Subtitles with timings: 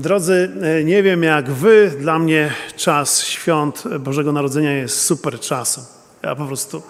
[0.00, 5.84] Drodzy, e, nie wiem jak wy, dla mnie czas świąt Bożego Narodzenia jest super czasem.
[6.22, 6.82] Ja po prostu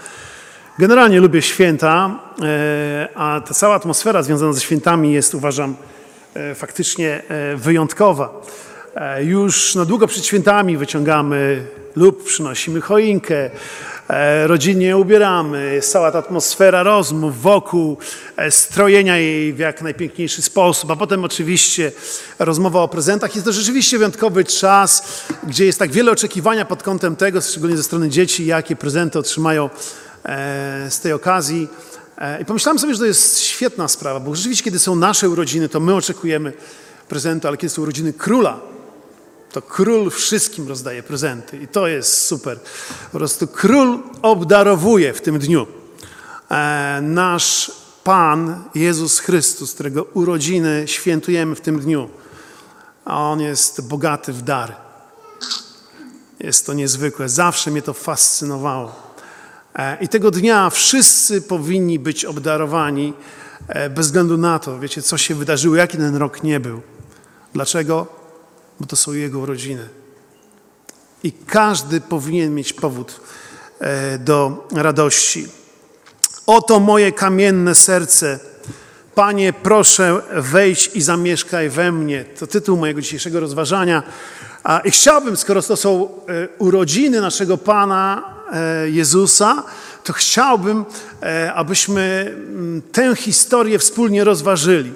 [0.79, 5.76] generalnie lubię święta, e, a ta cała atmosfera związana ze świętami jest, uważam,
[6.34, 7.22] e, faktycznie
[7.56, 8.42] wyjątkowa.
[9.20, 11.66] Już na długo przed świętami wyciągamy
[11.96, 13.50] lub przynosimy choinkę,
[14.46, 17.98] rodzinnie ubieramy, jest cała ta atmosfera rozmów wokół,
[18.36, 21.93] e, strojenia jej w jak najpiękniejszy sposób, a potem oczywiście
[22.38, 23.34] rozmowa o prezentach.
[23.34, 27.82] Jest to rzeczywiście wyjątkowy czas, gdzie jest tak wiele oczekiwania pod kątem tego, szczególnie ze
[27.82, 29.71] strony dzieci, jakie prezenty otrzymają
[30.24, 31.68] e, z tej okazji.
[32.19, 35.69] E, I pomyślałem sobie, że to jest świetna sprawa, bo rzeczywiście, kiedy są nasze urodziny,
[35.69, 36.52] to my oczekujemy
[37.08, 38.61] prezentu, ale kiedy są urodziny króla,
[39.53, 42.61] to król wszystkim rozdaje prezenty i to jest super.
[43.12, 45.67] Po prostu król obdarowuje w tym dniu.
[46.50, 47.72] E, nasz
[48.05, 52.08] Pan Jezus Chrystus, którego urodziny świętujemy w tym dniu,
[53.05, 54.72] a On jest bogaty w dary.
[56.41, 57.28] Jest to niezwykłe.
[57.28, 59.12] Zawsze mnie to fascynowało.
[59.74, 63.14] E, I tego dnia wszyscy powinni być obdarowani
[63.69, 66.80] e, bez względu na to, wiecie, co się wydarzyło, jaki ten rok nie był.
[67.52, 68.19] Dlaczego?
[68.81, 69.89] Bo to są Jego urodziny.
[71.23, 73.20] I każdy powinien mieć powód
[73.81, 75.47] e, do radości.
[76.47, 78.39] Oto moje kamienne serce.
[79.14, 82.25] Panie, proszę, wejdź i zamieszkaj we mnie.
[82.39, 84.03] To tytuł mojego dzisiejszego rozważania.
[84.84, 86.08] I chciałbym, skoro to są e,
[86.58, 89.62] urodziny naszego Pana e, Jezusa,
[90.05, 90.84] to chciałbym,
[91.55, 94.92] abyśmy mm, tę historię wspólnie rozważyli.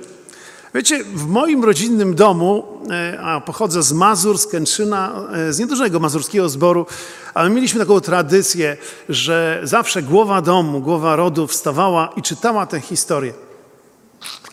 [0.75, 6.48] Wiecie, w moim rodzinnym domu, e, a pochodzę z Mazur, z e, z niedużego mazurskiego
[6.48, 6.86] zboru,
[7.34, 8.77] ale mieliśmy taką tradycję,
[9.08, 13.33] że zawsze głowa domu, głowa rodu wstawała i czytała tę historię.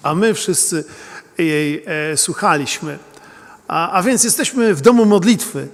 [0.04, 0.84] A my wszyscy
[1.38, 3.00] jej e, słuchaliśmy.
[3.68, 5.68] A, a więc jesteśmy w domu modlitwy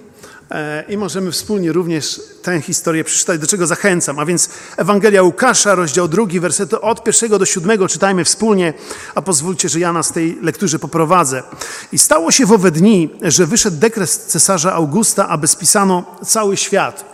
[0.88, 4.18] i możemy wspólnie również tę historię przeczytać, do czego zachęcam.
[4.18, 8.74] A więc Ewangelia Łukasza, rozdział drugi, wersety od pierwszego do siódmego czytajmy wspólnie,
[9.14, 11.42] a pozwólcie, że ja nas tej lekturze poprowadzę.
[11.92, 17.04] I stało się w owe dni, że wyszedł dekret cesarza Augusta, aby spisano cały świat.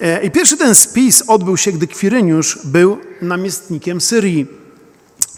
[0.00, 4.46] E, I pierwszy ten spis odbył się, gdy Kwiryniusz był namiestnikiem Syrii.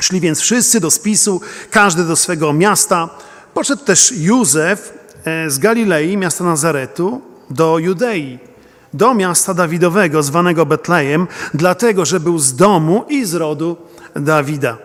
[0.01, 3.09] Szli więc wszyscy do spisu, każdy do swego miasta.
[3.55, 5.02] Poszedł też Józef e,
[5.47, 8.39] z Galilei, miasta Nazaretu, do Judei,
[8.95, 13.77] do miasta Dawidowego, zwanego Betlejem, dlatego, że był z domu i z rodu
[14.17, 14.77] Dawida.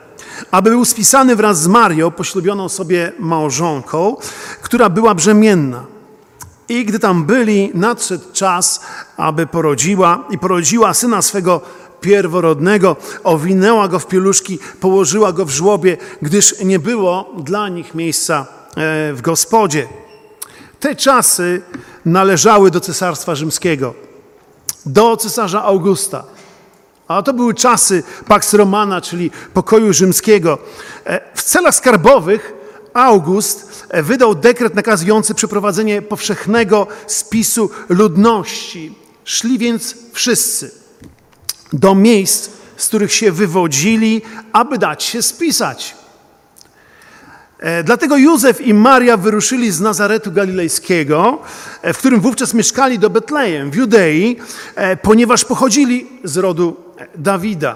[0.51, 4.15] Aby był spisany wraz z Marią, poślubioną sobie małżonką,
[4.61, 5.85] która była brzemienna.
[6.69, 8.81] I gdy tam byli, nadszedł czas,
[9.17, 11.61] aby porodziła i porodziła syna swego
[12.01, 18.45] pierworodnego, owinęła go w pieluszki, położyła go w żłobie, gdyż nie było dla nich miejsca
[18.75, 19.87] e, w gospodzie.
[20.79, 21.61] Te czasy
[22.05, 23.93] należały do cesarstwa rzymskiego,
[24.85, 26.23] do cesarza Augusta.
[27.07, 30.57] A to były czasy Pax Romana, czyli pokoju rzymskiego.
[31.05, 32.53] E, W celach skarbowych
[32.93, 38.95] August e, wydał dekret nakazujący przeprowadzenie powszechnego spisu ludności.
[39.23, 40.71] Szli więc wszyscy
[41.73, 44.21] do miejsc, z których się wywodzili,
[44.53, 45.95] aby dać się spisać.
[47.59, 51.39] E, Dlatego Józef i Maria wyruszyli z Nazaretu Galilejskiego,
[51.81, 54.37] e, w którym wówczas mieszkali do Betlejem w Judei,
[54.75, 56.77] e, ponieważ pochodzili z rodu
[57.15, 57.75] Dawida.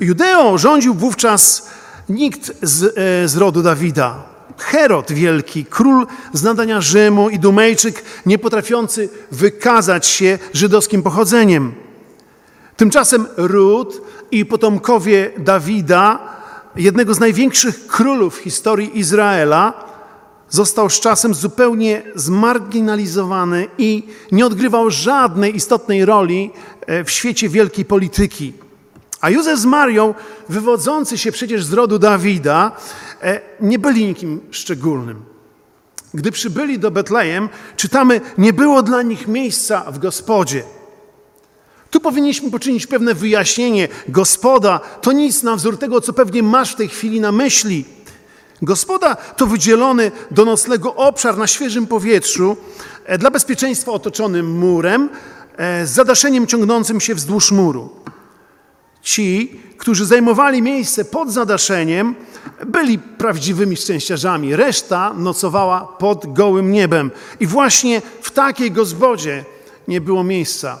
[0.00, 1.68] Judeą rządził wówczas
[2.08, 2.94] nikt z,
[3.30, 4.22] z rodu Dawida.
[4.58, 11.74] Herod Wielki, król z nadania Rzymu i Dumejczyk, nie potrafiący wykazać się żydowskim pochodzeniem.
[12.76, 16.35] Tymczasem Ród i potomkowie Dawida,
[16.76, 19.86] jednego z największych królów historii Izraela,
[20.50, 26.50] został z czasem zupełnie zmarginalizowany i nie odgrywał żadnej istotnej roli
[26.86, 28.52] e, w świecie wielkiej polityki.
[29.20, 30.14] A Józef z Marią,
[30.48, 32.72] wywodzący się przecież z rodu Dawida,
[33.22, 35.22] e, nie byli nikim szczególnym.
[36.14, 40.62] Gdy przybyli do Betlejem, czytamy, nie było dla nich miejsca w gospodzie.
[41.90, 43.88] Tu powinniśmy poczynić pewne wyjaśnienie.
[44.08, 47.84] Gospoda to nic na wzór tego, co pewnie masz w tej chwili na myśli.
[48.62, 52.56] Gospoda to wydzielony do noclegu obszar na świeżym powietrzu,
[53.04, 55.08] e, dla bezpieczeństwa otoczony murem,
[55.56, 57.90] e, z zadaszeniem ciągnącym się wzdłuż muru.
[59.02, 62.14] Ci, którzy zajmowali miejsce pod zadaszeniem,
[62.66, 64.56] byli prawdziwymi szczęściarzami.
[64.56, 67.10] Reszta nocowała pod gołym niebem.
[67.40, 69.44] I właśnie w takiej gospodzie
[69.88, 70.80] nie było miejsca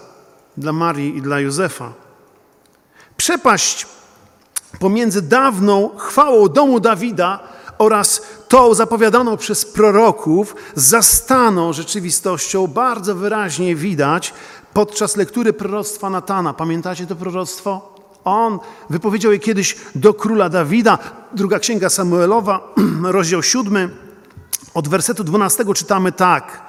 [0.56, 1.92] dla Marii i dla Józefa.
[3.16, 3.86] Przepaść
[4.78, 7.40] pomiędzy dawną chwałą domu Dawida
[7.78, 14.34] oraz to zapowiadano przez proroków zastaną rzeczywistością bardzo wyraźnie widać
[14.72, 16.54] podczas lektury proroctwa Natana.
[16.54, 17.96] Pamiętacie to proroctwo?
[18.24, 18.58] On
[18.90, 20.98] wypowiedział je kiedyś do króla Dawida.
[21.32, 23.90] Druga księga Samuelowa, rozdział 7,
[24.74, 26.65] od wersetu 12 czytamy tak.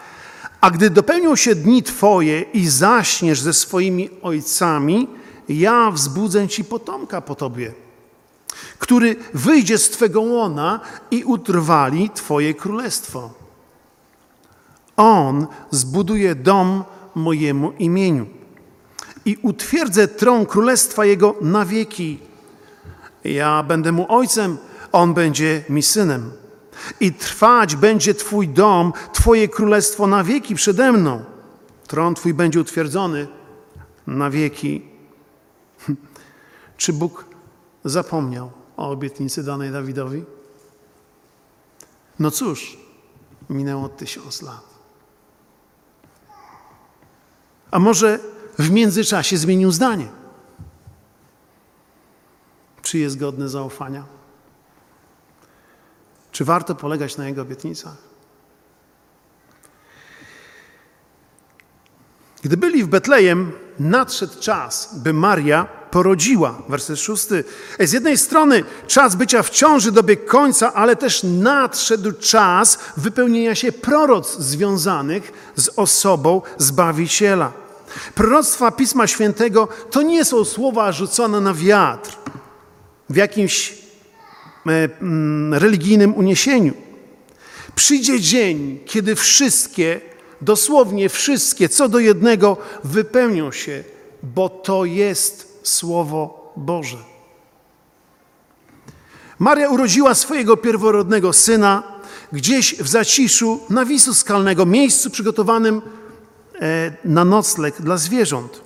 [0.61, 5.07] A gdy dopełnią się dni Twoje i zaśniesz ze swoimi ojcami,
[5.49, 7.73] ja wzbudzę Ci potomka po Tobie,
[8.79, 10.79] który wyjdzie z Twego łona
[11.11, 13.29] i utrwali Twoje królestwo.
[14.97, 16.83] On zbuduje dom
[17.15, 18.27] mojemu imieniu
[19.25, 22.19] i utwierdzę tron królestwa Jego na wieki.
[23.23, 24.57] Ja będę mu ojcem,
[24.91, 26.31] on będzie mi synem.
[26.99, 31.25] I trwać będzie Twój dom, Twoje królestwo na wieki przede mną.
[31.87, 33.27] Tron Twój będzie utwierdzony
[34.07, 34.81] na wieki.
[36.77, 37.25] Czy Bóg
[37.85, 40.23] zapomniał o obietnicy danej Dawidowi?
[42.19, 42.77] No cóż,
[43.49, 44.77] minęło tysiąc lat.
[47.71, 48.19] A może
[48.59, 50.07] w międzyczasie zmienił zdanie?
[52.81, 54.16] Czy jest godny zaufania?
[56.31, 57.95] Czy warto polegać na Jego obietnicach?
[62.41, 66.61] Gdy byli w Betlejem, nadszedł czas, by Maria porodziła.
[66.69, 67.43] Werset szósty.
[67.79, 73.71] Z jednej strony czas bycia w ciąży dobiegł końca, ale też nadszedł czas wypełnienia się
[73.71, 77.51] proroc związanych z osobą Zbawiciela.
[78.15, 82.17] Proroctwa Pisma Świętego to nie są słowa rzucone na wiatr
[83.09, 83.86] w jakimś
[85.51, 86.73] religijnym uniesieniu.
[87.75, 90.01] Przyjdzie dzień, kiedy wszystkie,
[90.41, 93.83] dosłownie wszystkie, co do jednego wypełnią się,
[94.23, 96.97] bo to jest Słowo Boże.
[99.39, 101.83] Maria urodziła swojego pierworodnego syna
[102.33, 105.81] gdzieś w zaciszu nawisu skalnego, miejscu przygotowanym
[106.61, 108.61] e, na nocleg dla zwierząt.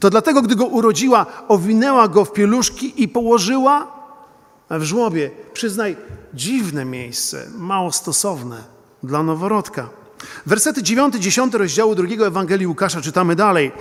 [0.00, 3.95] To dlatego, gdy go urodziła, owinęła go w pieluszki i położyła
[4.70, 5.30] w żłobie.
[5.52, 5.96] Przyznaj,
[6.34, 8.64] dziwne miejsce, mało stosowne
[9.02, 9.88] dla noworodka.
[10.46, 13.72] Wersety 9-10 rozdziału drugiego Ewangelii Łukasza czytamy dalej.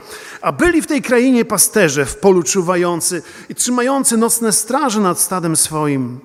[0.41, 5.55] A byli w tej krainie pasterze w polu czuwający i trzymający nocne straże nad stadem
[5.55, 6.19] swoim.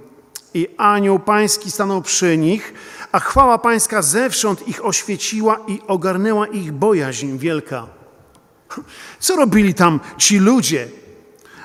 [0.55, 2.75] I anioł pański stanął przy nich,
[3.12, 7.87] a chwała pańska zewsząd ich oświeciła i ogarnęła ich bojaźń wielka.
[9.21, 10.89] Co robili tam ci ludzie?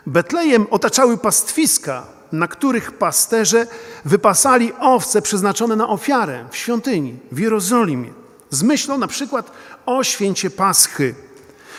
[0.06, 3.68] Betlejem otaczały pastwiska, na których pasterze
[4.06, 8.14] wypasali owce przeznaczone na ofiarę w świątyni w Jerozolimie.
[8.50, 9.52] Z myślą na przykład
[9.86, 11.16] o święcie Paschy.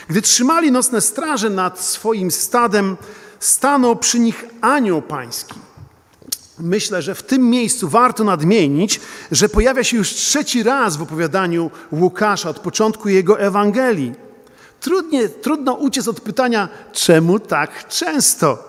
[0.09, 2.97] Gdy trzymali nocne straże nad swoim stadem,
[3.41, 5.55] stanął przy nich anioł pański.
[6.59, 9.01] Myślę, że w tym miejscu warto nadmienić,
[9.33, 14.15] że pojawia się już trzeci raz w opowiadaniu Łukasza od początku jego Ewangelii.
[14.81, 18.66] Trudnie, trudno uciec od pytania, czemu tak często?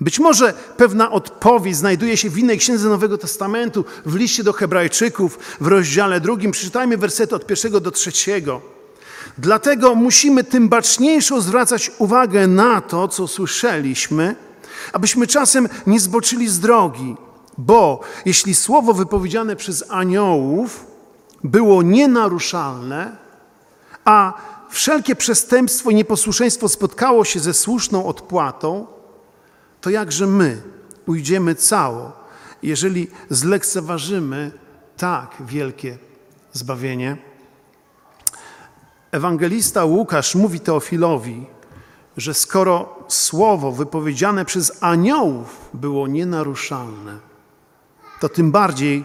[0.00, 5.38] Być może pewna odpowiedź znajduje się w innej księdze Nowego Testamentu, w liście do Hebrajczyków,
[5.60, 6.50] w rozdziale drugim.
[6.50, 8.60] Przeczytajmy wersety od pierwszego do trzeciego.
[9.38, 14.36] Dlatego musimy tym baczniejszą zwracać uwagę na to, co słyszeliśmy,
[14.92, 17.16] abyśmy czasem nie zboczyli z drogi.
[17.58, 20.86] Bo jeśli słowo wypowiedziane przez aniołów
[21.44, 23.16] było nienaruszalne,
[24.04, 24.32] a
[24.70, 28.86] wszelkie przestępstwo i nieposłuszeństwo spotkało się ze słuszną odpłatą,
[29.86, 30.62] to jakże my
[31.06, 32.12] ujdziemy cało,
[32.62, 34.52] jeżeli zlekceważymy
[34.96, 35.98] tak wielkie
[36.52, 37.16] zbawienie?
[39.10, 41.46] Ewangelista Łukasz mówi Teofilowi,
[42.16, 47.18] że skoro słowo wypowiedziane przez aniołów było nienaruszalne,
[48.20, 49.04] to tym bardziej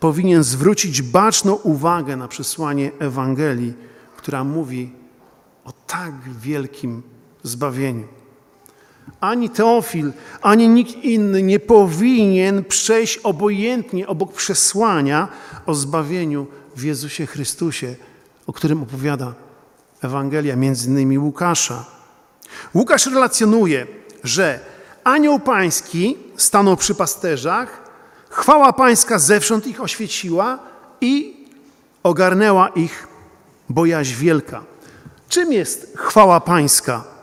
[0.00, 3.74] powinien zwrócić baczną uwagę na przesłanie Ewangelii,
[4.16, 4.92] która mówi
[5.64, 7.02] o tak wielkim
[7.42, 8.25] zbawieniu.
[9.20, 15.28] Ani Teofil, ani nikt inny nie powinien przejść obojętnie obok przesłania
[15.66, 16.46] o zbawieniu
[16.76, 17.94] w Jezusie Chrystusie,
[18.46, 19.34] o którym opowiada
[20.02, 21.84] Ewangelia, między innymi Łukasza.
[22.74, 23.86] Łukasz relacjonuje,
[24.24, 24.60] że
[25.04, 27.82] anioł pański stanął przy pasterzach,
[28.30, 30.58] chwała pańska zewsząd ich oświeciła
[31.00, 31.46] i
[32.02, 33.08] ogarnęła ich
[33.68, 34.62] bojaźń wielka.
[35.28, 37.15] Czym jest chwała pańska?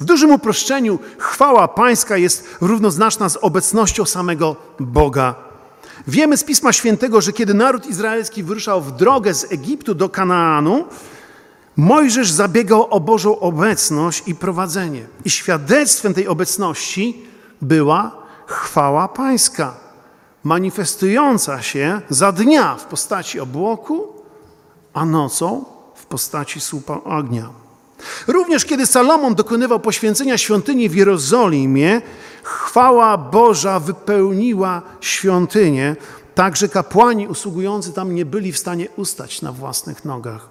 [0.00, 5.34] W dużym uproszczeniu chwała pańska jest równoznaczna z obecnością samego Boga.
[6.08, 10.84] Wiemy z Pisma Świętego, że kiedy naród izraelski wyruszał w drogę z Egiptu do Kanaanu,
[11.78, 15.06] Mojżesz zabiegał o Bożą obecność i prowadzenie.
[15.24, 17.26] I świadectwem tej obecności
[17.62, 19.74] była chwała Pańska,
[20.44, 24.08] manifestująca się za dnia w postaci obłoku,
[24.94, 25.64] a nocą
[25.94, 27.50] w postaci słupa ognia.
[28.26, 32.02] Również kiedy Salomon dokonywał poświęcenia świątyni w Jerozolimie,
[32.42, 35.96] chwała Boża wypełniła świątynię,
[36.34, 40.48] tak że kapłani usługujący tam nie byli w stanie ustać na własnych nogach.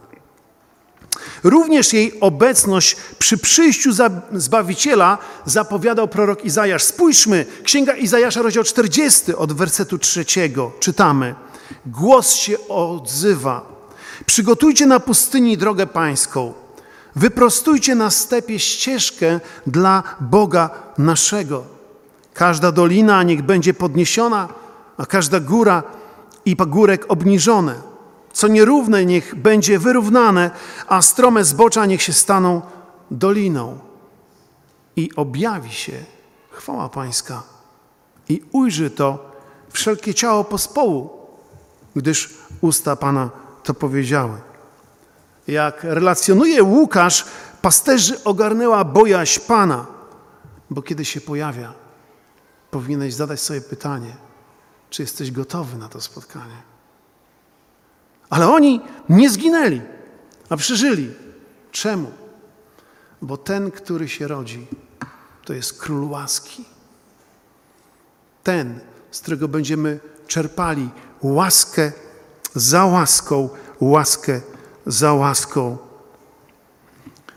[1.44, 3.92] Również jej obecność przy przyjściu
[4.34, 6.84] Zbawiciela zapowiadał prorok Izajasz.
[6.84, 10.72] Spójrzmy, Księga Izajasza, rozdział 40, od wersetu trzeciego.
[10.80, 11.36] Czytamy.
[11.86, 13.78] Głos się odzywa.
[14.26, 16.54] Przygotujcie na pustyni drogę pańską.
[17.18, 21.64] Wyprostujcie na stepie ścieżkę dla Boga naszego.
[22.34, 24.48] Każda dolina niech będzie podniesiona,
[24.98, 25.84] a każda góra
[26.46, 27.76] i pagórek obniżone.
[28.34, 30.52] Co nierówne niech będzie wyrównane,
[30.88, 32.62] a strome zbocza niech się staną
[33.12, 33.80] doliną.
[34.96, 36.06] I objawi się
[36.52, 37.44] chwała Pańska
[38.30, 39.32] i ujrzy to
[39.70, 41.10] wszelkie ciało pospołu,
[41.96, 43.30] gdyż usta Pana
[43.64, 44.47] to powiedziały.
[45.48, 47.26] Jak relacjonuje Łukasz,
[47.62, 49.86] pasterzy ogarnęła bojaźń Pana,
[50.70, 51.74] bo kiedy się pojawia,
[52.72, 54.16] powinieneś zadać sobie pytanie,
[54.90, 56.62] czy jesteś gotowy na to spotkanie.
[58.30, 59.82] Ale oni nie zginęli,
[60.50, 61.12] a przeżyli.
[61.72, 62.12] Czemu?
[63.22, 64.68] Bo ten, który się rodzi,
[65.46, 66.66] to jest król łaski.
[68.44, 68.80] Ten,
[69.12, 70.90] z którego będziemy czerpali
[71.22, 71.92] łaskę
[72.56, 73.50] za łaską,
[73.82, 74.42] łaskę
[74.88, 75.78] za łaską.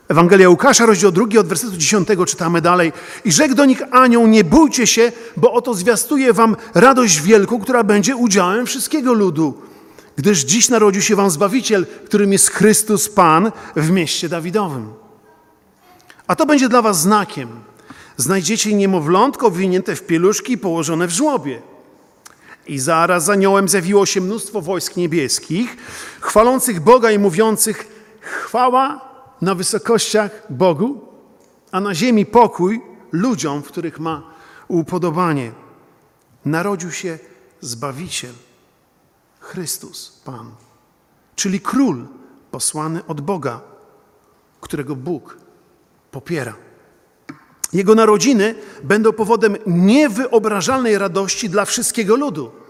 [0.07, 2.93] Ewangelia Łukasza, rozdział drugi, od wersetu 10 czytamy dalej.
[3.25, 7.83] I rzekł do nich anioł, nie bójcie się, bo oto zwiastuje wam radość wielką, która
[7.83, 9.61] będzie udziałem wszystkiego ludu
[10.15, 14.93] gdyż dziś narodził się wam Zbawiciel, którym jest Chrystus Pan w mieście Dawidowym.
[16.27, 17.49] A to będzie dla was znakiem.
[18.17, 21.61] Znajdziecie niemowlątko winięte w pieluszki i położone w żłobie.
[22.71, 25.77] I zaraz za aniołem zjawiło się mnóstwo wojsk niebieskich,
[26.21, 27.87] chwalących Boga i mówiących
[28.21, 29.09] chwała
[29.41, 31.01] na wysokościach Bogu,
[31.71, 34.23] a na ziemi pokój ludziom, w których ma
[34.67, 35.51] upodobanie.
[36.45, 37.19] Narodził się
[37.61, 38.33] Zbawiciel.
[39.39, 40.51] Chrystus, Pan,
[41.35, 42.07] czyli król
[42.51, 43.61] posłany od Boga,
[44.61, 45.37] którego Bóg
[46.11, 46.53] popiera.
[47.73, 52.60] Jego narodziny będą powodem niewyobrażalnej radości dla wszystkiego ludu,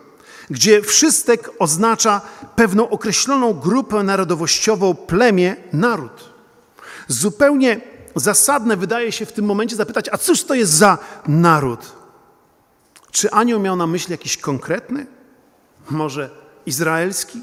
[0.50, 2.22] gdzie wszystek oznacza
[2.56, 6.34] pewną określoną grupę narodowościową, plemię, naród.
[7.08, 7.82] Zupełnie
[8.16, 11.96] zasadne wydaje się w tym momencie zapytać, a cóż to jest za naród?
[13.12, 15.08] Czy anioł miał na myśli jakiś konkretny?
[15.90, 16.30] Może
[16.66, 17.42] izraelski.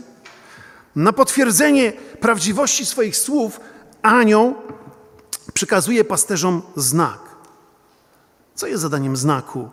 [0.96, 3.60] Na potwierdzenie prawdziwości swoich słów
[4.02, 4.54] anioł
[5.54, 7.18] przekazuje pasterzom znak.
[8.54, 9.70] Co jest zadaniem znaku?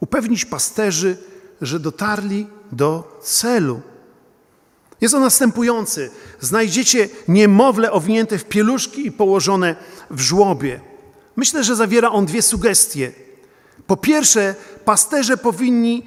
[0.00, 1.16] Upewnić pasterzy,
[1.60, 3.80] że dotarli do celu.
[5.00, 6.10] Jest on następujący.
[6.40, 9.76] Znajdziecie niemowlę owinięte w pieluszki i położone
[10.10, 10.80] w żłobie.
[11.36, 13.12] Myślę, że zawiera on dwie sugestie.
[13.86, 16.06] Po pierwsze, pasterze powinni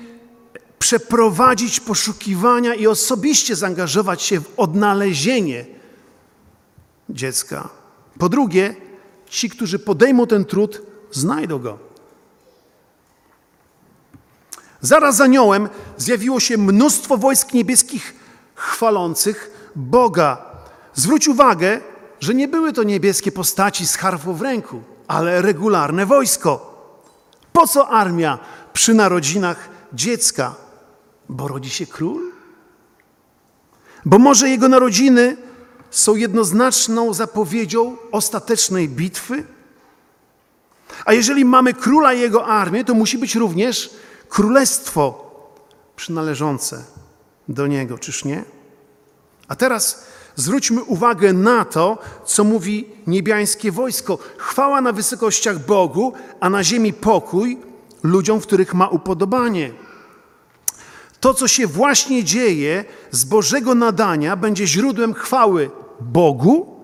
[0.79, 5.65] przeprowadzić poszukiwania i osobiście zaangażować się w odnalezienie
[7.09, 7.69] dziecka.
[8.19, 8.75] Po drugie,
[9.29, 10.81] ci, którzy podejmą ten trud,
[11.11, 11.90] znajdą go.
[14.81, 18.15] Zaraz za aniołem zjawiło się mnóstwo wojsk niebieskich
[18.55, 20.37] chwalących Boga.
[20.93, 21.81] Zwróć uwagę,
[22.19, 26.71] że nie były to niebieskie postaci z harfą w ręku, ale regularne wojsko.
[27.53, 28.39] Po co armia
[28.73, 30.55] przy narodzinach dziecka?
[31.29, 32.31] Bo rodzi się król?
[34.05, 35.37] Bo może jego narodziny
[35.91, 39.43] są jednoznaczną zapowiedzią ostatecznej bitwy?
[41.05, 43.89] A jeżeli mamy króla i jego armię, to musi być również
[44.31, 45.31] królestwo
[45.95, 46.83] przynależące
[47.49, 48.43] do niego, czyż nie?
[49.47, 54.17] A teraz zwróćmy uwagę na to, co mówi niebiańskie wojsko.
[54.37, 57.57] Chwała na wysokościach Bogu, a na ziemi pokój
[58.03, 59.71] ludziom, w których ma upodobanie.
[61.19, 66.81] To, co się właśnie dzieje z Bożego nadania, będzie źródłem chwały Bogu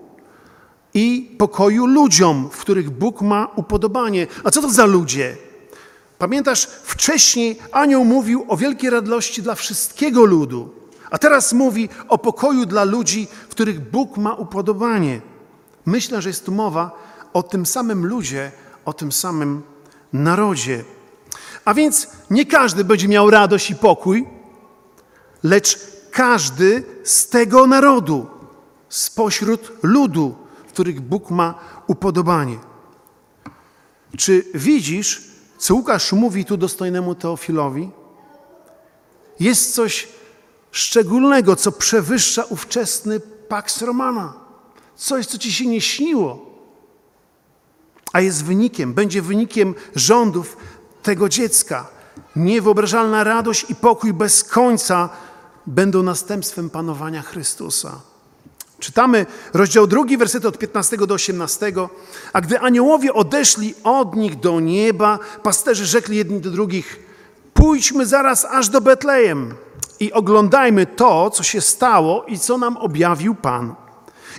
[0.94, 4.26] i pokoju ludziom, w których Bóg ma upodobanie.
[4.44, 5.47] A co to za ludzie?
[6.18, 10.74] Pamiętasz, wcześniej anioł mówił o wielkiej radości dla wszystkiego ludu,
[11.10, 15.20] a teraz mówi o pokoju dla ludzi, w których Bóg ma upodobanie.
[15.86, 16.90] Myślę, że jest tu mowa
[17.32, 18.52] o tym samym ludzie,
[18.84, 19.62] o tym samym
[20.12, 20.84] narodzie.
[21.64, 24.26] A więc nie każdy będzie miał radość i pokój,
[25.42, 25.78] lecz
[26.10, 28.26] każdy z tego narodu,
[28.88, 31.54] spośród ludu, w których Bóg ma
[31.86, 32.58] upodobanie.
[34.16, 35.27] Czy widzisz
[35.58, 37.90] co Łukasz mówi tu dostojnemu Teofilowi,
[39.40, 40.08] jest coś
[40.70, 44.34] szczególnego, co przewyższa ówczesny Pax Romana.
[44.96, 46.46] Coś, co ci się nie śniło,
[48.12, 50.56] a jest wynikiem, będzie wynikiem rządów
[51.02, 51.86] tego dziecka.
[52.36, 55.08] Niewyobrażalna radość i pokój bez końca
[55.66, 58.00] będą następstwem panowania Chrystusa.
[58.80, 61.72] Czytamy rozdział drugi, wersety od 15 do 18.
[62.32, 67.00] A gdy aniołowie odeszli od nich do nieba, pasterze rzekli jedni do drugich:
[67.54, 69.54] Pójdźmy zaraz aż do Betlejem
[70.00, 73.74] i oglądajmy to, co się stało i co nam objawił Pan.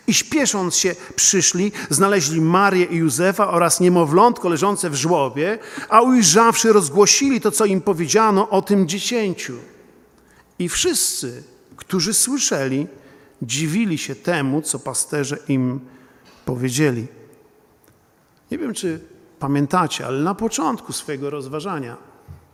[0.07, 6.73] I śpiesząc się przyszli, znaleźli Marię i Józefa oraz niemowlątko leżące w żłobie, a ujrzawszy
[6.73, 9.53] rozgłosili to, co im powiedziano o tym dziecięciu.
[10.59, 11.43] I wszyscy,
[11.75, 12.87] którzy słyszeli,
[13.41, 15.79] dziwili się temu, co pasterze im
[16.45, 17.07] powiedzieli.
[18.51, 18.99] Nie wiem, czy
[19.39, 21.97] pamiętacie, ale na początku swojego rozważania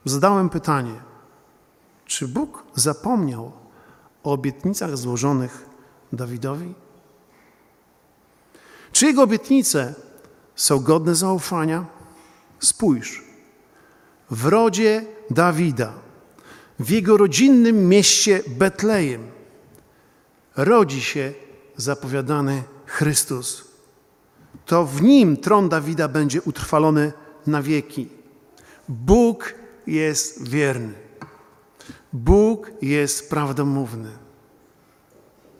[0.06, 0.96] zadałem pytanie:
[2.06, 3.52] czy Bóg zapomniał
[4.24, 5.66] o obietnicach złożonych
[6.14, 6.74] Dawidowi?
[8.92, 9.96] Czy jego obietnice
[10.56, 11.86] są godne zaufania?
[12.60, 13.24] Spójrz,
[14.32, 15.94] w rodzie Dawida,
[16.80, 19.35] w jego rodzinnym mieście Betlejem,
[20.56, 21.34] rodzi się
[21.78, 23.64] zapowiadany Chrystus.
[24.66, 27.14] To w nim tron Dawida będzie utrwalony
[27.48, 28.10] na wieki.
[28.90, 29.54] Bóg
[29.88, 30.94] jest wierny.
[32.14, 34.10] Bóg jest prawdomówny.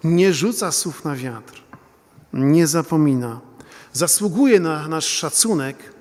[0.04, 1.62] Nie rzuca słów na wiatr.
[2.34, 3.40] Nie zapomina.
[3.94, 5.94] Zasługuje na nasz szacunek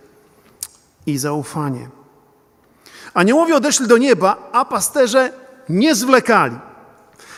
[1.06, 1.88] i zaufanie.
[3.14, 5.32] Aniołowie odeszli do nieba, a pasterze
[5.68, 6.56] nie zwlekali.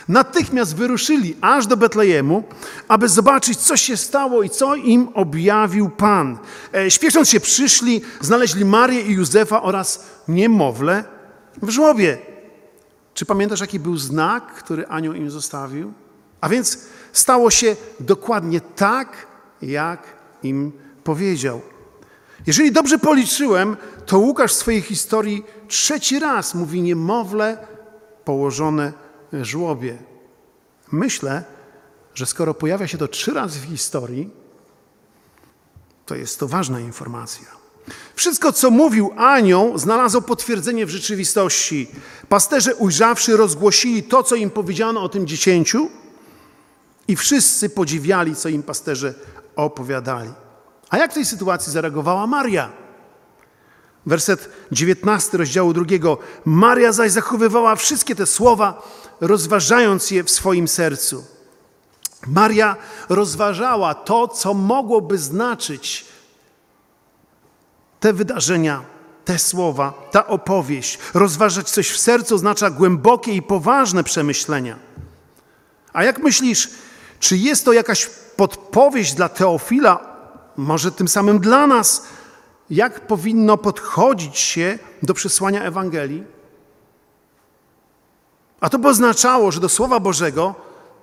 [0.07, 2.43] Natychmiast wyruszyli aż do Betlejemu,
[2.87, 6.37] aby zobaczyć, co się stało i co im objawił Pan.
[6.73, 11.03] E, Śpiesząc się przyszli, znaleźli Marię i Józefa oraz niemowlę
[11.61, 12.17] w żłobie.
[13.13, 15.93] Czy pamiętasz, jaki był znak, który anioł im zostawił?
[16.41, 16.79] A więc
[17.13, 19.27] stało się dokładnie tak,
[19.61, 20.03] jak
[20.43, 20.71] im
[21.03, 21.61] powiedział.
[22.47, 27.57] Jeżeli dobrze policzyłem, to Łukasz w swojej historii trzeci raz mówi niemowlę
[28.25, 28.93] położone
[29.33, 29.97] żłobie.
[30.91, 31.43] Myślę,
[32.13, 34.29] że skoro pojawia się to trzy razy w historii,
[36.05, 37.57] to jest to ważna informacja.
[38.15, 41.87] Wszystko, co mówił anioł, znalazło potwierdzenie w rzeczywistości.
[42.29, 45.89] Pasterze ujrzawszy, rozgłosili to, co im powiedziano o tym dziecięciu
[47.07, 49.13] i wszyscy podziwiali, co im pasterze
[49.55, 50.29] opowiadali.
[50.89, 52.69] A jak w tej sytuacji zareagowała Maria?
[54.05, 56.17] Werset 19 rozdziału drugiego.
[56.45, 58.81] Maria zaś zachowywała wszystkie te słowa,
[59.21, 61.25] rozważając je w swoim sercu.
[62.27, 62.75] Maria
[63.09, 66.05] rozważała to, co mogłoby znaczyć
[67.99, 68.83] te wydarzenia,
[69.25, 70.99] te słowa, ta opowieść.
[71.13, 74.79] Rozważać coś w sercu oznacza głębokie i poważne przemyślenia.
[75.93, 76.69] A jak myślisz,
[77.19, 80.17] czy jest to jakaś podpowiedź dla Teofila,
[80.57, 82.03] może tym samym dla nas,
[82.69, 86.23] jak powinno podchodzić się do przesłania Ewangelii?
[88.61, 90.55] A to by oznaczało, że do Słowa Bożego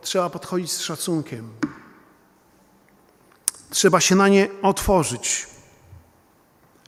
[0.02, 1.48] trzeba podchodzić z szacunkiem.
[3.70, 5.46] Trzeba się na nie otworzyć.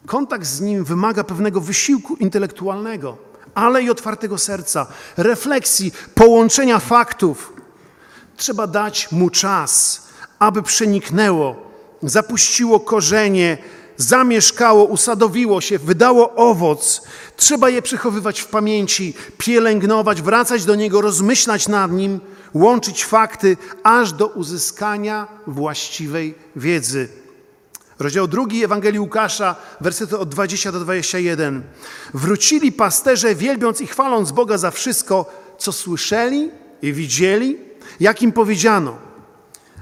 [0.07, 3.16] Kontakt z nim wymaga pewnego wysiłku intelektualnego,
[3.55, 7.52] ale i otwartego serca, refleksji, połączenia faktów.
[8.37, 10.02] Trzeba dać mu czas,
[10.38, 11.57] aby przeniknęło,
[12.02, 13.59] zapuściło korzenie,
[13.96, 17.02] zamieszkało, usadowiło się, wydało owoc.
[17.37, 22.20] Trzeba je przechowywać w pamięci, pielęgnować, wracać do niego, rozmyślać nad nim,
[22.55, 27.09] łączyć fakty, aż do uzyskania właściwej wiedzy.
[27.99, 31.62] Rozdział drugi Ewangelii Łukasza, wersety od 20 do 21.
[32.14, 36.51] Wrócili pasterze, wielbiąc i chwaląc Boga za wszystko, co słyszeli
[36.83, 37.59] i widzieli,
[38.01, 38.99] jak im powiedziano.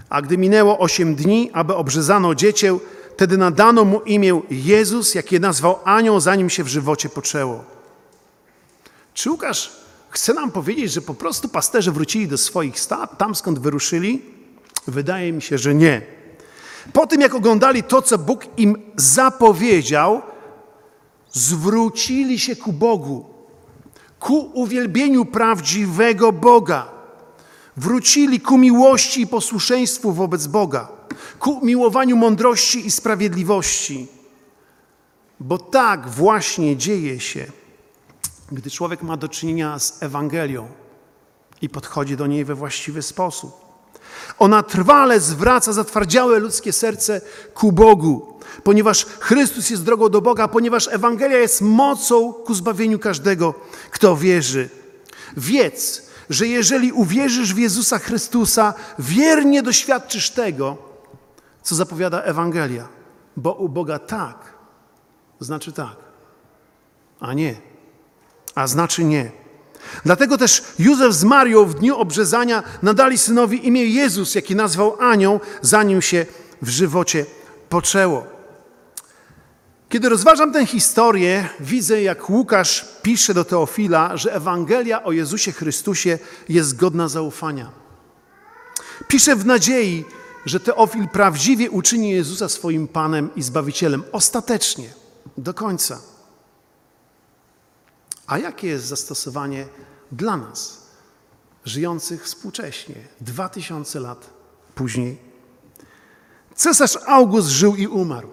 [0.08, 2.78] A gdy minęło osiem dni, aby obrzezano dziecię,
[3.14, 7.64] wtedy nadano mu imię Jezus, jakie nazwał anioł, zanim się w żywocie poczęło.
[9.14, 9.72] Czy Łukasz
[10.10, 14.22] chce nam powiedzieć, że po prostu pasterze wrócili do swoich stad, tam skąd wyruszyli?
[14.86, 16.02] Wydaje mi się, że nie.
[16.92, 20.22] Po tym, jak oglądali to, co Bóg im zapowiedział,
[21.32, 23.26] zwrócili się ku Bogu,
[24.20, 26.88] ku uwielbieniu prawdziwego Boga.
[27.76, 30.88] Wrócili ku miłości i posłuszeństwu wobec Boga,
[31.38, 34.08] ku miłowaniu mądrości i sprawiedliwości.
[35.40, 37.46] Bo tak właśnie dzieje się,
[38.52, 40.68] gdy człowiek ma do czynienia z Ewangelią
[41.62, 43.64] i podchodzi do niej we właściwy sposób.
[44.38, 47.20] Ona trwale zwraca zatwardziałe ludzkie serce
[47.54, 53.54] ku Bogu, ponieważ Chrystus jest drogą do Boga, ponieważ Ewangelia jest mocą ku zbawieniu każdego,
[53.90, 54.68] kto wierzy.
[55.36, 60.93] Wiedz, że jeżeli uwierzysz w Jezusa Chrystusa, wiernie doświadczysz tego,
[61.64, 62.88] co zapowiada Ewangelia.
[63.36, 64.54] Bo u Boga tak
[65.40, 65.96] znaczy tak,
[67.20, 67.54] a nie,
[68.54, 69.32] a znaczy nie.
[70.04, 75.40] Dlatego też Józef z Marią w dniu obrzezania nadali synowi imię Jezus, jaki nazwał anioł,
[75.62, 76.26] zanim się
[76.62, 77.26] w żywocie
[77.68, 78.26] poczęło.
[79.88, 86.18] Kiedy rozważam tę historię, widzę, jak Łukasz pisze do Teofila, że Ewangelia o Jezusie Chrystusie
[86.48, 87.70] jest godna zaufania.
[89.08, 90.04] Pisze w nadziei,
[90.44, 94.88] że Teofil prawdziwie uczyni Jezusa swoim Panem i Zbawicielem ostatecznie,
[95.38, 96.00] do końca.
[98.26, 99.66] A jakie jest zastosowanie
[100.12, 100.86] dla nas,
[101.64, 104.30] żyjących współcześnie, dwa tysiące lat
[104.74, 105.18] później?
[106.54, 108.28] Cesarz August żył i umarł.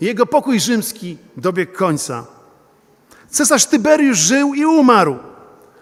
[0.00, 2.26] Jego pokój rzymski dobiegł końca.
[3.30, 5.16] Cesarz Tyberiusz żył i umarł,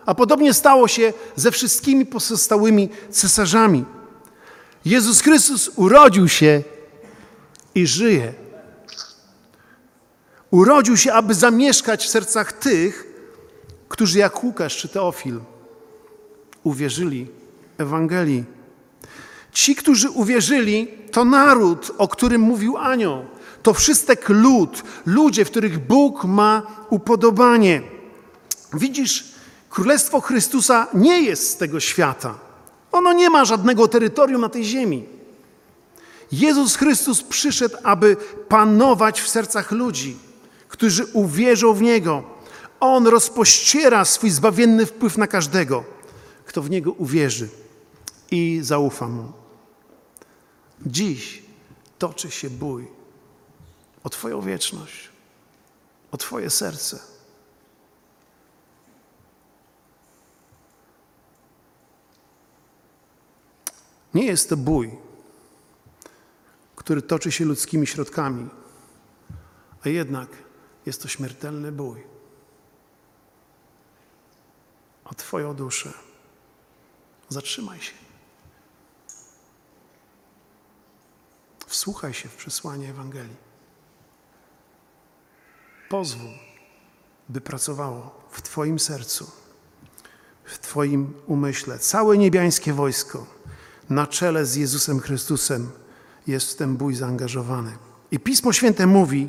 [0.07, 3.85] a podobnie stało się ze wszystkimi pozostałymi cesarzami.
[4.85, 6.63] Jezus Chrystus urodził się
[7.75, 8.33] i żyje.
[10.51, 13.07] Urodził się, aby zamieszkać w sercach tych,
[13.89, 15.41] którzy jak Łukasz czy Teofil
[16.63, 17.27] uwierzyli
[17.79, 18.45] Ewangelii.
[19.53, 23.25] Ci, którzy uwierzyli, to naród, o którym mówił anioł.
[23.63, 27.83] To wszystek lud, ludzie, w których Bóg ma upodobanie.
[28.73, 29.25] Widzisz,
[29.71, 32.39] Królestwo Chrystusa nie jest z tego świata.
[32.95, 35.05] Ono nie ma żadnego terytorium na tej ziemi.
[36.33, 38.17] Jezus Chrystus przyszedł, aby
[38.49, 40.17] panować w sercach ludzi,
[40.69, 42.23] którzy uwierzą w Niego.
[42.81, 45.85] On rozpościera swój zbawienny wpływ na każdego,
[46.45, 47.49] kto w Niego uwierzy
[48.31, 49.33] i zaufa Mu.
[50.87, 51.43] Dziś
[51.99, 52.87] toczy się bój
[54.05, 55.09] o Twoją wieczność,
[56.13, 57.14] o Twoje serce.
[64.15, 64.91] Nie jest to bój,
[66.77, 68.49] który toczy się ludzkimi środkami,
[69.85, 70.29] a jednak
[70.87, 72.15] jest to śmiertelny bój
[75.05, 75.93] o Twoją duszę.
[77.29, 77.93] Zatrzymaj się.
[81.67, 83.37] Wsłuchaj się w przesłanie Ewangelii.
[85.89, 86.33] Pozwól,
[87.29, 89.31] by pracowało w Twoim sercu,
[90.45, 93.27] w Twoim umyśle całe niebiańskie wojsko
[93.91, 95.71] na czele z Jezusem Chrystusem
[96.27, 97.77] jest w ten bój zaangażowany.
[98.11, 99.29] I Pismo Święte mówi,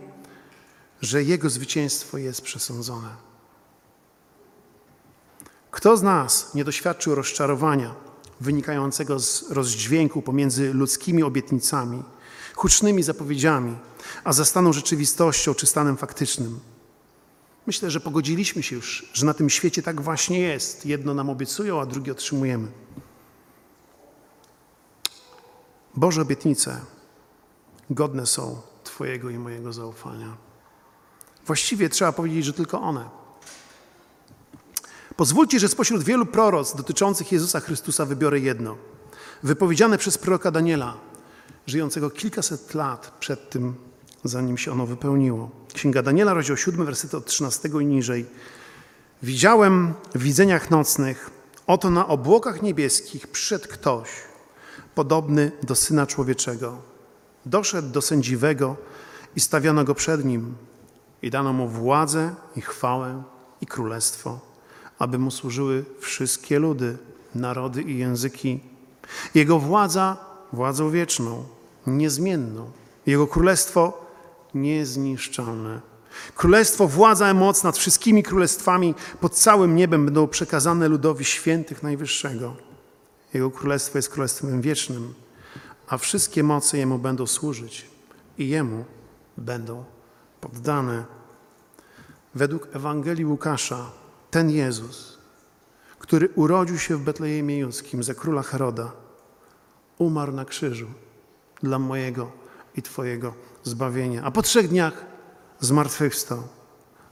[1.01, 3.09] że Jego zwycięstwo jest przesądzone.
[5.71, 7.95] Kto z nas nie doświadczył rozczarowania
[8.41, 12.03] wynikającego z rozdźwięku pomiędzy ludzkimi obietnicami,
[12.55, 13.77] hucznymi zapowiedziami,
[14.23, 16.59] a zastaną rzeczywistością czy stanem faktycznym?
[17.67, 20.85] Myślę, że pogodziliśmy się już, że na tym świecie tak właśnie jest.
[20.85, 22.67] Jedno nam obiecują, a drugie otrzymujemy.
[25.95, 26.81] Boże obietnice
[27.89, 30.37] godne są Twojego i mojego zaufania.
[31.45, 33.09] Właściwie trzeba powiedzieć, że tylko one.
[35.15, 38.77] Pozwólcie, że spośród wielu proroc dotyczących Jezusa Chrystusa wybiorę jedno.
[39.43, 40.97] Wypowiedziane przez proroka Daniela,
[41.67, 43.75] żyjącego kilkaset lat przed tym,
[44.23, 45.49] zanim się ono wypełniło.
[45.73, 48.25] Księga Daniela, rozdział 7, wersety od 13 i niżej.
[49.23, 51.29] Widziałem w widzeniach nocnych,
[51.67, 54.09] oto na obłokach niebieskich przyszedł ktoś,
[54.95, 56.77] podobny do Syna Człowieczego.
[57.45, 58.75] Doszedł do sędziwego
[59.35, 60.55] i stawiono go przed nim
[61.21, 63.23] i dano mu władzę i chwałę
[63.61, 64.39] i królestwo,
[64.99, 66.97] aby mu służyły wszystkie ludy,
[67.35, 68.59] narody i języki.
[69.35, 70.17] Jego władza,
[70.53, 71.43] władzą wieczną,
[71.87, 72.71] niezmienną.
[73.05, 74.05] Jego królestwo
[74.53, 75.81] niezniszczalne.
[76.35, 82.55] Królestwo, władza i moc nad wszystkimi królestwami pod całym niebem będą przekazane ludowi świętych Najwyższego.
[83.35, 85.13] Jego królestwo jest królestwem wiecznym,
[85.87, 87.85] a wszystkie moce Jemu będą służyć
[88.37, 88.85] i Jemu
[89.37, 89.83] będą
[90.41, 91.05] poddane.
[92.35, 93.91] Według Ewangelii Łukasza
[94.31, 95.17] ten Jezus,
[95.99, 98.91] który urodził się w Betlejemie Judzkim za króla Heroda,
[99.97, 100.87] umarł na krzyżu
[101.63, 102.31] dla mojego
[102.75, 104.23] i Twojego zbawienia.
[104.23, 105.05] A po trzech dniach
[105.59, 106.43] zmartwychwstał.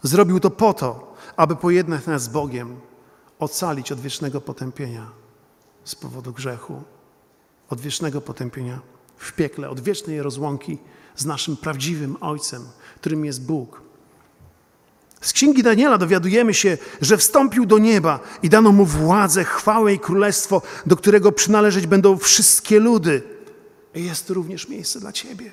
[0.04, 2.80] Zrobił to po to, aby pojednać nas z Bogiem,
[3.40, 5.23] ocalić od wiecznego potępienia
[5.86, 6.84] z powodu grzechu,
[7.70, 8.80] od wiecznego potępienia
[9.18, 10.78] w piekle, od wiecznej rozłąki
[11.16, 13.82] z naszym prawdziwym Ojcem, którym jest Bóg.
[15.22, 20.00] Z księgi Daniela dowiadujemy się, że wstąpił do nieba i dano mu władzę, chwałę i
[20.00, 23.24] królestwo, do którego przynależeć będą wszystkie ludy.
[23.96, 25.52] I jest to również miejsce dla ciebie.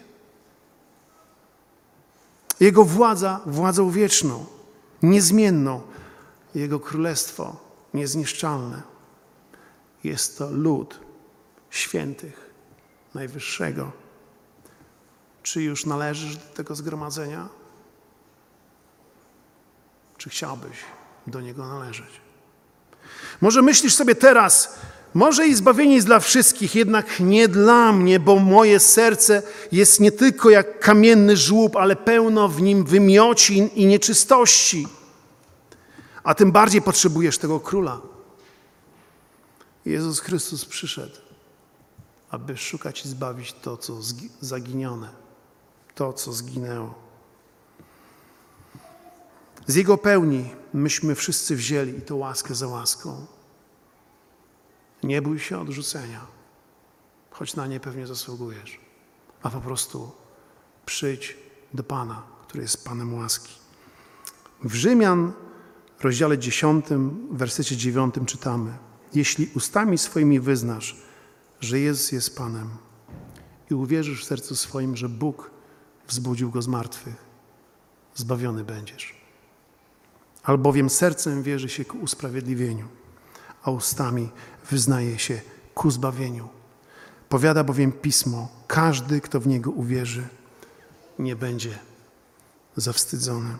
[2.61, 4.47] Jego władza, władzą wieczną,
[5.03, 5.81] niezmienną,
[6.55, 7.57] jego królestwo
[7.95, 8.90] niezniszczalne.
[10.05, 11.01] Jest to lud
[11.71, 12.51] świętych,
[13.15, 13.93] najwyższego.
[15.43, 17.49] Czy już należysz do tego zgromadzenia?
[20.17, 20.77] Czy chciałbyś
[21.27, 22.21] do niego należeć?
[23.41, 24.79] Może myślisz sobie teraz,
[25.15, 30.13] może i zbawienie jest dla wszystkich, jednak nie dla mnie, bo moje serce jest nie
[30.13, 34.89] tylko jak kamienny żłób, ale pełno w nim wymiocin i nieczystości.
[36.23, 38.01] A tym bardziej potrzebujesz tego króla.
[39.91, 41.17] Jezus Chrystus przyszedł,
[42.31, 43.99] aby szukać i zbawić to, co
[44.41, 45.11] zaginione,
[45.95, 46.95] to, co zginęło.
[49.67, 53.27] Z Jego pełni myśmy wszyscy wzięli i to łaskę za łaską.
[55.03, 56.27] Nie bój się odrzucenia,
[57.31, 58.81] choć na nie pewnie zasługujesz,
[59.43, 60.13] a po prostu
[60.87, 61.37] przyjdź
[61.75, 63.55] do Pana, który jest Panem łaski.
[64.65, 65.33] W Rzymian,
[66.01, 66.87] rozdziale 10,
[67.31, 70.97] w wersecie 9 czytamy: Jeśli ustami swoimi wyznasz,
[71.61, 72.71] że Jezus jest Panem
[73.71, 75.51] i uwierzysz w sercu swoim, że Bóg
[76.09, 77.17] wzbudził go z martwych,
[78.15, 79.21] zbawiony będziesz.
[80.43, 82.89] Albowiem sercem wierzy się ku usprawiedliwieniu,
[83.63, 84.29] a ustami
[84.71, 85.41] wyznaje się
[85.75, 86.49] ku zbawieniu.
[87.29, 90.29] Powiada bowiem Pismo, każdy, kto w Niego uwierzy,
[91.19, 91.79] nie będzie
[92.77, 93.57] zawstydzony.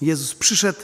[0.00, 0.78] Jezus przyszedł,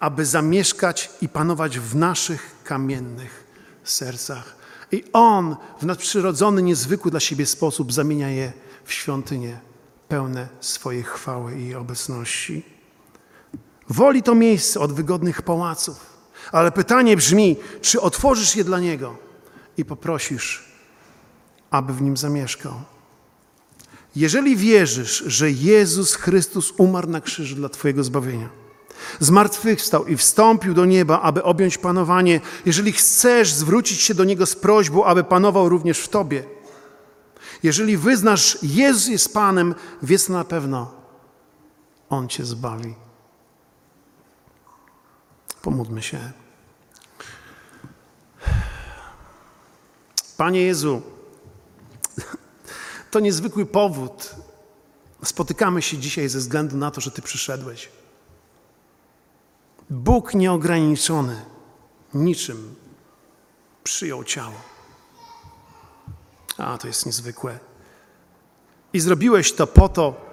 [0.00, 3.44] aby zamieszkać i panować w naszych kamiennych
[3.84, 4.56] sercach.
[4.92, 8.52] I On w nadprzyrodzony, niezwykły dla siebie sposób zamienia je
[8.84, 9.60] w świątynie
[10.08, 12.62] pełne swojej chwały i obecności.
[13.88, 16.06] Woli to miejsce od wygodnych pałaców,
[16.52, 19.16] ale pytanie brzmi, czy otworzysz je dla Niego
[19.76, 20.64] i poprosisz,
[21.70, 22.74] aby w nim zamieszkał.
[24.16, 28.48] Jeżeli wierzysz, że Jezus Chrystus umarł na krzyżu dla Twojego zbawienia,
[29.20, 34.56] zmartwychwstał i wstąpił do nieba, aby objąć panowanie, jeżeli chcesz zwrócić się do Niego z
[34.56, 36.44] prośbą, aby panował również w Tobie,
[37.62, 40.94] jeżeli wyznasz, Jezus jest Panem, wiedz na pewno,
[42.08, 42.94] On Cię zbawi.
[45.62, 46.32] Pomódlmy się.
[50.36, 51.02] Panie Jezu,
[53.10, 54.34] to niezwykły powód.
[55.24, 57.88] Spotykamy się dzisiaj ze względu na to, że Ty przyszedłeś.
[59.90, 61.44] Bóg nieograniczony
[62.14, 62.74] niczym
[63.84, 64.54] przyjął ciało.
[66.58, 67.58] A to jest niezwykłe.
[68.92, 70.30] I zrobiłeś to po to,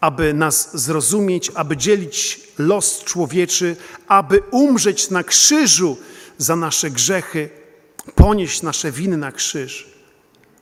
[0.00, 3.76] aby nas zrozumieć, aby dzielić los człowieczy,
[4.08, 5.96] aby umrzeć na krzyżu
[6.38, 7.50] za nasze grzechy,
[8.14, 9.88] ponieść nasze winy na krzyż,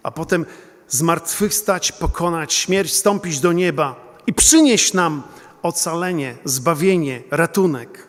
[0.02, 0.46] a potem
[0.88, 5.22] zmartwychwstać, pokonać śmierć, wstąpić do nieba i przynieść nam
[5.66, 8.06] ocalenie, zbawienie, ratunek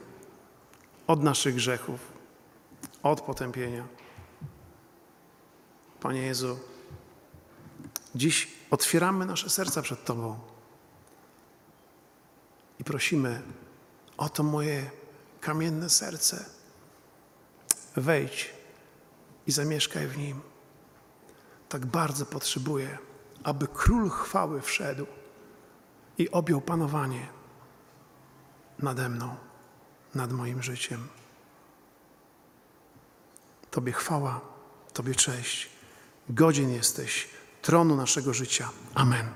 [1.07, 1.99] od naszych grzechów,
[3.03, 3.87] od potępienia.
[5.99, 6.59] Panie Jezu,
[8.15, 10.39] dziś otwieramy nasze serca przed Tobą
[12.79, 13.41] i prosimy
[14.17, 14.89] o to moje
[15.41, 16.45] kamienne serce.
[17.95, 18.53] Wejdź
[19.47, 20.41] i zamieszkaj w nim.
[21.69, 22.97] Tak bardzo potrzebuję,
[23.43, 25.05] aby król chwały wszedł
[26.17, 27.36] i objął panowanie
[28.79, 29.35] nade mną,
[30.15, 31.07] nad moim życiem.
[33.71, 34.41] Tobie chwała,
[34.97, 35.69] Tobie cześć.
[36.29, 37.27] Godzien jesteś
[37.61, 38.69] tronu naszego życia.
[38.95, 39.29] Amen.